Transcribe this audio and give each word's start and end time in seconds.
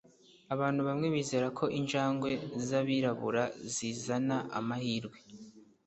Abantu 0.53 0.81
bamwe 0.87 1.07
bizera 1.15 1.47
ko 1.57 1.65
injangwe 1.79 2.29
zabirabura 2.67 3.43
zizana 3.73 4.37
amahirwe 4.59 5.17